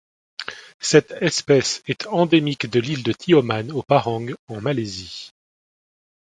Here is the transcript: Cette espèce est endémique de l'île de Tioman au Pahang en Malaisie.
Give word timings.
Cette 0.79 1.11
espèce 1.21 1.83
est 1.85 2.07
endémique 2.07 2.65
de 2.67 2.79
l'île 2.79 3.03
de 3.03 3.11
Tioman 3.11 3.71
au 3.71 3.83
Pahang 3.83 4.33
en 4.47 4.59
Malaisie. 4.59 5.29